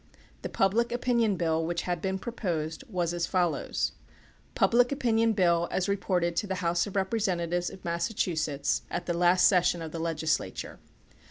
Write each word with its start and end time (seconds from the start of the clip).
The 0.41 0.49
PubUc 0.49 0.91
Opinion 0.91 1.35
Bill 1.35 1.63
which 1.63 1.83
had 1.83 2.01
been 2.01 2.17
proposed 2.17 2.83
was 2.89 3.13
as 3.13 3.27
fol 3.27 3.51
lows: 3.51 3.91
Public 4.55 4.91
Opinion 4.91 5.33
Bill 5.33 5.67
as 5.69 5.87
Reported 5.87 6.35
to 6.37 6.47
the 6.47 6.55
House 6.65 6.87
of 6.87 6.93
Representa 6.93 7.47
tives 7.47 7.69
OF 7.71 7.85
Massachusetts 7.85 8.81
at 8.89 9.05
the 9.05 9.13
Last 9.13 9.47
Session 9.47 9.79
of 9.79 9.91
the 9.91 9.99
Legislature. 9.99 10.79